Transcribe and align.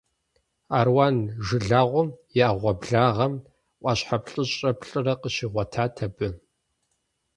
Аруан 0.77 1.17
жылагъуэм 1.45 2.09
и 2.39 2.41
Ӏэгъуэблагъэм 2.47 3.33
Ӏуащхьэ 3.81 4.17
плӏыщӏрэ 4.25 4.71
плӏырэ 4.79 5.13
къыщигъуэтат 5.21 5.95
абы. 6.05 6.27